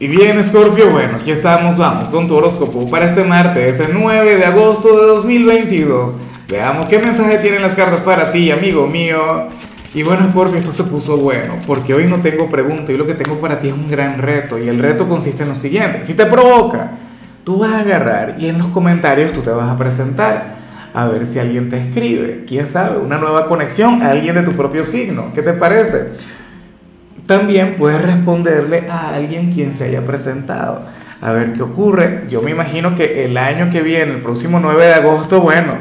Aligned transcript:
Y 0.00 0.08
bien, 0.08 0.42
Scorpio, 0.42 0.90
bueno, 0.90 1.18
aquí 1.20 1.30
estamos, 1.30 1.78
vamos 1.78 2.08
con 2.08 2.26
tu 2.26 2.34
horóscopo 2.34 2.90
para 2.90 3.06
este 3.06 3.22
martes, 3.22 3.78
el 3.78 3.94
9 3.94 4.36
de 4.36 4.44
agosto 4.44 4.88
de 4.88 5.06
2022. 5.06 6.16
Veamos 6.48 6.88
qué 6.88 6.98
mensaje 6.98 7.38
tienen 7.38 7.62
las 7.62 7.74
cartas 7.74 8.02
para 8.02 8.32
ti, 8.32 8.50
amigo 8.50 8.88
mío. 8.88 9.46
Y 9.94 10.02
bueno, 10.02 10.28
Scorpio, 10.30 10.58
esto 10.58 10.72
se 10.72 10.82
puso 10.82 11.18
bueno, 11.18 11.54
porque 11.64 11.94
hoy 11.94 12.08
no 12.08 12.18
tengo 12.18 12.50
pregunta 12.50 12.90
y 12.90 12.96
lo 12.96 13.06
que 13.06 13.14
tengo 13.14 13.40
para 13.40 13.60
ti 13.60 13.68
es 13.68 13.74
un 13.74 13.88
gran 13.88 14.18
reto. 14.18 14.58
Y 14.58 14.68
el 14.68 14.80
reto 14.80 15.08
consiste 15.08 15.44
en 15.44 15.50
lo 15.50 15.54
siguiente, 15.54 16.02
si 16.02 16.14
te 16.14 16.26
provoca, 16.26 16.90
tú 17.44 17.58
vas 17.58 17.70
a 17.74 17.78
agarrar 17.78 18.34
y 18.40 18.48
en 18.48 18.58
los 18.58 18.66
comentarios 18.68 19.32
tú 19.32 19.42
te 19.42 19.50
vas 19.50 19.70
a 19.70 19.78
presentar. 19.78 20.56
A 20.92 21.06
ver 21.06 21.24
si 21.24 21.38
alguien 21.38 21.70
te 21.70 21.78
escribe, 21.78 22.44
quién 22.46 22.66
sabe, 22.66 22.98
una 22.98 23.18
nueva 23.18 23.46
conexión 23.46 24.02
a 24.02 24.10
alguien 24.10 24.34
de 24.34 24.42
tu 24.42 24.52
propio 24.52 24.84
signo. 24.84 25.32
¿Qué 25.32 25.42
te 25.42 25.52
parece? 25.52 26.12
También 27.26 27.76
puedes 27.76 28.02
responderle 28.02 28.86
a 28.88 29.14
alguien 29.14 29.50
quien 29.50 29.72
se 29.72 29.84
haya 29.84 30.04
presentado. 30.04 30.86
A 31.22 31.32
ver 31.32 31.54
qué 31.54 31.62
ocurre. 31.62 32.24
Yo 32.28 32.42
me 32.42 32.50
imagino 32.50 32.94
que 32.94 33.24
el 33.24 33.38
año 33.38 33.70
que 33.70 33.80
viene, 33.80 34.12
el 34.12 34.20
próximo 34.20 34.60
9 34.60 34.84
de 34.84 34.94
agosto, 34.94 35.40
bueno, 35.40 35.72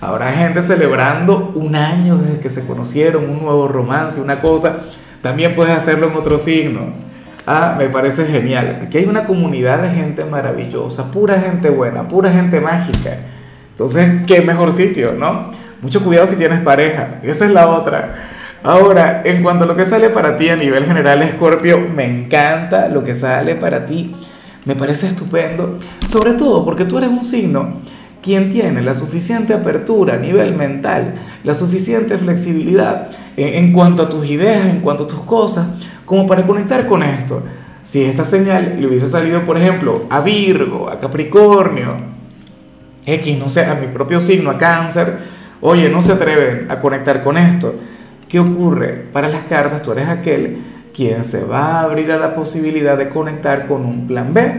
habrá 0.00 0.30
gente 0.30 0.62
celebrando 0.62 1.52
un 1.56 1.74
año 1.74 2.16
desde 2.16 2.38
que 2.38 2.48
se 2.48 2.64
conocieron, 2.64 3.28
un 3.28 3.42
nuevo 3.42 3.66
romance, 3.66 4.20
una 4.20 4.38
cosa. 4.38 4.84
También 5.20 5.56
puedes 5.56 5.76
hacerlo 5.76 6.08
en 6.08 6.14
otro 6.14 6.38
signo. 6.38 6.92
Ah, 7.44 7.74
me 7.76 7.88
parece 7.88 8.26
genial. 8.26 8.78
Aquí 8.82 8.98
hay 8.98 9.06
una 9.06 9.24
comunidad 9.24 9.82
de 9.82 9.90
gente 9.90 10.24
maravillosa, 10.24 11.10
pura 11.10 11.40
gente 11.40 11.70
buena, 11.70 12.06
pura 12.06 12.30
gente 12.30 12.60
mágica. 12.60 13.16
Entonces, 13.70 14.22
qué 14.28 14.42
mejor 14.42 14.70
sitio, 14.70 15.12
¿no? 15.12 15.50
Mucho 15.82 16.04
cuidado 16.04 16.26
si 16.28 16.36
tienes 16.36 16.60
pareja. 16.60 17.20
Esa 17.22 17.46
es 17.46 17.50
la 17.50 17.68
otra. 17.68 18.37
Ahora, 18.64 19.22
en 19.24 19.42
cuanto 19.42 19.64
a 19.64 19.66
lo 19.68 19.76
que 19.76 19.86
sale 19.86 20.10
para 20.10 20.36
ti 20.36 20.48
a 20.48 20.56
nivel 20.56 20.84
general, 20.84 21.26
Scorpio, 21.36 21.78
me 21.78 22.04
encanta 22.04 22.88
lo 22.88 23.04
que 23.04 23.14
sale 23.14 23.54
para 23.54 23.86
ti. 23.86 24.14
Me 24.64 24.74
parece 24.74 25.06
estupendo, 25.06 25.78
sobre 26.08 26.32
todo 26.32 26.64
porque 26.64 26.84
tú 26.84 26.98
eres 26.98 27.08
un 27.08 27.24
signo 27.24 27.80
quien 28.20 28.50
tiene 28.50 28.82
la 28.82 28.94
suficiente 28.94 29.54
apertura 29.54 30.14
a 30.14 30.18
nivel 30.18 30.54
mental, 30.54 31.14
la 31.44 31.54
suficiente 31.54 32.18
flexibilidad 32.18 33.08
en 33.36 33.72
cuanto 33.72 34.02
a 34.02 34.10
tus 34.10 34.28
ideas, 34.28 34.66
en 34.66 34.80
cuanto 34.80 35.04
a 35.04 35.08
tus 35.08 35.20
cosas, 35.20 35.68
como 36.04 36.26
para 36.26 36.44
conectar 36.44 36.86
con 36.86 37.04
esto. 37.04 37.42
Si 37.82 38.02
esta 38.02 38.24
señal 38.24 38.76
le 38.80 38.86
hubiese 38.88 39.06
salido, 39.06 39.42
por 39.42 39.56
ejemplo, 39.56 40.04
a 40.10 40.20
Virgo, 40.20 40.90
a 40.90 40.98
Capricornio, 40.98 41.96
X, 43.06 43.38
no 43.38 43.48
sé, 43.48 43.64
a 43.64 43.76
mi 43.76 43.86
propio 43.86 44.20
signo, 44.20 44.50
a 44.50 44.58
Cáncer, 44.58 45.20
oye, 45.60 45.88
no 45.88 46.02
se 46.02 46.12
atreven 46.12 46.66
a 46.68 46.80
conectar 46.80 47.22
con 47.22 47.38
esto 47.38 47.76
¿Qué 48.28 48.38
ocurre? 48.38 49.06
Para 49.12 49.28
las 49.28 49.44
cartas 49.44 49.82
tú 49.82 49.92
eres 49.92 50.08
aquel 50.08 50.58
quien 50.94 51.24
se 51.24 51.44
va 51.44 51.66
a 51.66 51.82
abrir 51.82 52.12
a 52.12 52.18
la 52.18 52.34
posibilidad 52.34 52.98
de 52.98 53.08
conectar 53.08 53.66
con 53.66 53.84
un 53.84 54.06
plan 54.06 54.34
B. 54.34 54.52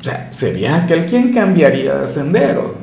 O 0.00 0.02
sea, 0.02 0.32
serías 0.32 0.82
aquel 0.82 1.06
quien 1.06 1.32
cambiaría 1.32 1.94
de 1.96 2.06
sendero. 2.06 2.74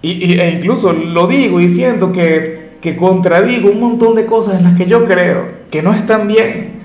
Y, 0.00 0.40
e 0.40 0.50
incluso 0.50 0.92
lo 0.92 1.28
digo 1.28 1.58
diciendo 1.58 2.10
que, 2.10 2.78
que 2.80 2.96
contradigo 2.96 3.70
un 3.70 3.78
montón 3.78 4.16
de 4.16 4.26
cosas 4.26 4.58
en 4.58 4.64
las 4.64 4.76
que 4.76 4.86
yo 4.86 5.04
creo 5.04 5.62
que 5.70 5.82
no 5.82 5.94
están 5.94 6.26
bien. 6.26 6.82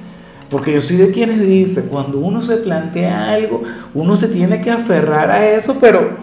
Porque 0.52 0.72
yo 0.74 0.82
soy 0.82 0.98
de 0.98 1.12
quienes 1.12 1.42
dice, 1.42 1.88
cuando 1.90 2.20
uno 2.20 2.40
se 2.40 2.58
plantea 2.58 3.32
algo, 3.32 3.64
uno 3.94 4.16
se 4.16 4.28
tiene 4.28 4.62
que 4.62 4.70
aferrar 4.70 5.32
a 5.32 5.46
eso, 5.50 5.78
pero 5.82 6.18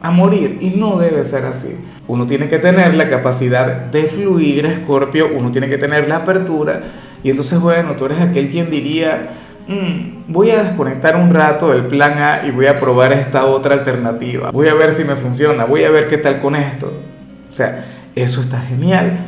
a 0.00 0.10
morir. 0.10 0.58
Y 0.60 0.70
no 0.70 0.98
debe 0.98 1.24
ser 1.24 1.44
así. 1.44 1.76
Uno 2.06 2.26
tiene 2.26 2.48
que 2.48 2.58
tener 2.58 2.94
la 2.94 3.08
capacidad 3.08 3.66
de 3.66 4.04
fluir, 4.04 4.66
Escorpio, 4.66 5.28
uno 5.34 5.50
tiene 5.50 5.68
que 5.68 5.78
tener 5.78 6.08
la 6.08 6.16
apertura. 6.16 6.80
Y 7.22 7.30
entonces, 7.30 7.60
bueno, 7.60 7.94
tú 7.96 8.06
eres 8.06 8.20
aquel 8.20 8.50
quien 8.50 8.70
diría, 8.70 9.30
mm, 9.68 10.32
voy 10.32 10.50
a 10.50 10.62
desconectar 10.62 11.16
un 11.16 11.32
rato 11.32 11.70
del 11.70 11.86
plan 11.86 12.18
A 12.18 12.46
y 12.46 12.50
voy 12.50 12.66
a 12.66 12.80
probar 12.80 13.12
esta 13.12 13.44
otra 13.44 13.74
alternativa. 13.74 14.50
Voy 14.50 14.68
a 14.68 14.74
ver 14.74 14.92
si 14.92 15.04
me 15.04 15.14
funciona, 15.16 15.66
voy 15.66 15.84
a 15.84 15.90
ver 15.90 16.08
qué 16.08 16.18
tal 16.18 16.40
con 16.40 16.56
esto. 16.56 16.92
O 17.48 17.52
sea, 17.52 17.84
eso 18.14 18.40
está 18.40 18.60
genial. 18.60 19.18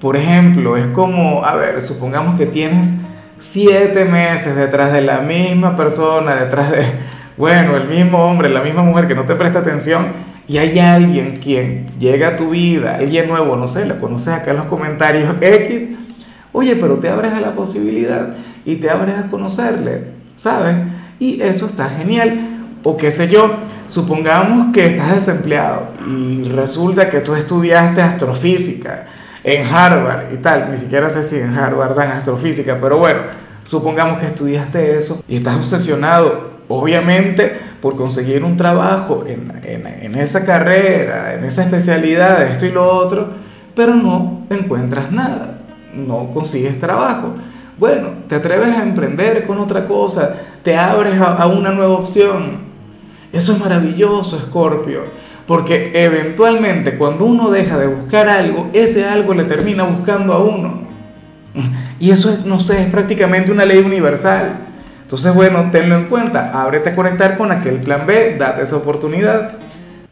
Por 0.00 0.16
ejemplo, 0.16 0.76
es 0.76 0.86
como, 0.88 1.44
a 1.44 1.54
ver, 1.54 1.80
supongamos 1.80 2.34
que 2.36 2.46
tienes 2.46 2.94
siete 3.38 4.04
meses 4.04 4.56
detrás 4.56 4.92
de 4.92 5.02
la 5.02 5.20
misma 5.20 5.76
persona, 5.76 6.34
detrás 6.36 6.70
de, 6.72 6.84
bueno, 7.36 7.76
el 7.76 7.88
mismo 7.88 8.24
hombre, 8.24 8.48
la 8.48 8.62
misma 8.62 8.82
mujer 8.82 9.08
que 9.08 9.14
no 9.14 9.24
te 9.24 9.34
presta 9.34 9.60
atención 9.60 10.08
y 10.48 10.58
hay 10.58 10.78
alguien 10.78 11.38
quien 11.42 11.86
llega 11.98 12.28
a 12.28 12.36
tu 12.36 12.50
vida, 12.50 12.96
alguien 12.96 13.28
nuevo, 13.28 13.56
no 13.56 13.68
sé, 13.68 13.86
lo 13.86 13.98
conoces 14.00 14.34
acá 14.34 14.50
en 14.50 14.58
los 14.58 14.66
comentarios 14.66 15.34
X, 15.40 15.88
oye, 16.52 16.76
pero 16.76 16.96
te 16.96 17.08
abres 17.08 17.32
a 17.32 17.40
la 17.40 17.54
posibilidad 17.54 18.34
y 18.64 18.76
te 18.76 18.90
abres 18.90 19.16
a 19.16 19.28
conocerle, 19.28 20.08
¿sabes? 20.36 20.76
Y 21.18 21.40
eso 21.40 21.66
está 21.66 21.88
genial. 21.88 22.48
O 22.84 22.96
qué 22.96 23.12
sé 23.12 23.28
yo, 23.28 23.58
supongamos 23.86 24.72
que 24.74 24.86
estás 24.86 25.14
desempleado 25.14 25.90
y 26.08 26.48
resulta 26.48 27.08
que 27.10 27.20
tú 27.20 27.34
estudiaste 27.34 28.02
astrofísica 28.02 29.06
en 29.44 29.66
Harvard 29.66 30.32
y 30.32 30.38
tal, 30.38 30.70
ni 30.70 30.76
siquiera 30.76 31.08
sé 31.08 31.22
si 31.22 31.36
en 31.36 31.56
Harvard 31.56 31.94
dan 31.94 32.10
astrofísica, 32.10 32.78
pero 32.80 32.98
bueno, 32.98 33.20
supongamos 33.64 34.18
que 34.18 34.26
estudiaste 34.26 34.98
eso 34.98 35.22
y 35.28 35.36
estás 35.36 35.56
obsesionado 35.56 36.61
obviamente 36.80 37.52
por 37.80 37.96
conseguir 37.96 38.44
un 38.44 38.56
trabajo 38.56 39.24
en, 39.26 39.52
en, 39.64 40.14
esa 40.14 40.44
carrera, 40.44 41.34
en 41.34 41.44
esa 41.44 41.64
especialidad, 41.64 42.42
esto 42.42 42.66
y 42.66 42.70
lo 42.72 42.84
otro, 42.84 43.30
pero 43.74 43.94
no 43.94 44.46
encuentras 44.50 45.10
nada, 45.10 45.58
no 45.94 46.30
consigues 46.32 46.78
trabajo. 46.78 47.34
Bueno, 47.78 48.10
te 48.28 48.36
atreves 48.36 48.68
a 48.68 48.82
emprender 48.82 49.46
con 49.46 49.58
otra 49.58 49.86
cosa, 49.86 50.36
te 50.62 50.76
abres 50.76 51.20
a, 51.20 51.46
una 51.46 51.70
nueva 51.72 51.94
opción. 51.94 52.72
Eso 53.32 53.52
es 53.52 53.58
maravilloso, 53.58 54.38
Scorpio, 54.38 55.00
porque 55.46 55.90
eventualmente 55.94 56.96
cuando 56.96 57.24
uno 57.24 57.50
deja 57.50 57.78
de 57.78 57.88
buscar 57.88 58.28
algo, 58.28 58.68
ese 58.72 59.04
algo 59.06 59.34
le 59.34 59.44
termina 59.44 59.84
buscando 59.84 60.32
a 60.32 60.38
uno. 60.38 60.82
Y 61.98 62.10
eso, 62.10 62.36
no 62.44 62.58
sé, 62.58 62.82
es 62.82 62.88
prácticamente 62.88 63.52
una 63.52 63.64
ley 63.64 63.78
universal. 63.78 64.71
Entonces, 65.12 65.34
bueno, 65.34 65.68
tenlo 65.70 65.94
en 65.94 66.04
cuenta, 66.04 66.62
ábrete 66.62 66.88
a 66.88 66.94
conectar 66.94 67.36
con 67.36 67.52
aquel 67.52 67.80
plan 67.80 68.06
B, 68.06 68.36
date 68.38 68.62
esa 68.62 68.78
oportunidad. 68.78 69.58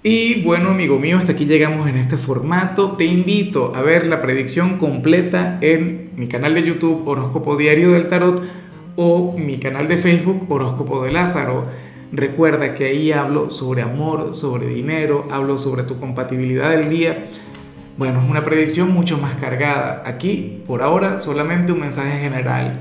Y 0.03 0.43
bueno, 0.43 0.72
amigo 0.72 0.99
mío, 0.99 1.16
hasta 1.16 1.33
aquí 1.33 1.47
llegamos 1.47 1.88
en 1.88 1.97
este 1.97 2.19
formato. 2.19 2.99
Te 2.99 3.06
invito 3.06 3.72
a 3.75 3.81
ver 3.81 4.06
la 4.06 4.21
predicción 4.21 4.77
completa 4.77 5.56
en 5.62 6.10
mi 6.16 6.28
canal 6.28 6.53
de 6.53 6.65
YouTube 6.65 7.09
Horóscopo 7.09 7.56
Diario 7.56 7.93
del 7.93 8.09
Tarot 8.09 8.43
o 8.97 9.34
mi 9.39 9.56
canal 9.56 9.89
de 9.89 9.97
Facebook 9.97 10.44
Horóscopo 10.53 11.03
de 11.03 11.12
Lázaro. 11.12 11.65
Recuerda 12.12 12.75
que 12.75 12.84
ahí 12.84 13.10
hablo 13.10 13.49
sobre 13.49 13.81
amor, 13.81 14.34
sobre 14.34 14.66
dinero, 14.66 15.27
hablo 15.31 15.56
sobre 15.56 15.84
tu 15.84 15.99
compatibilidad 15.99 16.72
del 16.72 16.91
día. 16.91 17.25
Bueno, 17.97 18.21
es 18.22 18.28
una 18.28 18.44
predicción 18.44 18.93
mucho 18.93 19.16
más 19.16 19.37
cargada. 19.37 20.03
Aquí, 20.05 20.62
por 20.66 20.83
ahora, 20.83 21.16
solamente 21.16 21.72
un 21.72 21.81
mensaje 21.81 22.19
general 22.19 22.81